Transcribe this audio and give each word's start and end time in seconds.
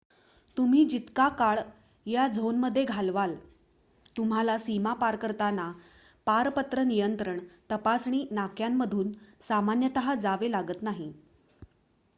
तुम्ही 0.57 0.83
जितका 0.85 1.27
काळ 1.29 1.59
या 2.05 2.27
झोनमध्ये 2.27 2.83
घालवाल 2.85 3.35
तुम्हाला 4.15 4.57
सीमा 4.57 4.93
पार 4.93 5.15
करताना 5.15 5.71
पारपत्र 6.27 6.83
नियंत्रण 6.83 7.39
तपासणी 7.71 8.25
नाक्यांमधून 8.31 9.11
सामान्यत 9.41 9.99
जावे 10.19 10.51
लागत 10.51 10.81
नाही 10.81 11.11